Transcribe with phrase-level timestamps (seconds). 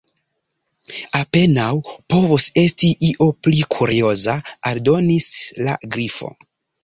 [1.17, 1.67] "Apenaŭ
[2.13, 4.35] povus esti io pli kurioza,"
[4.73, 5.29] aldonis
[5.69, 6.33] la Grifo.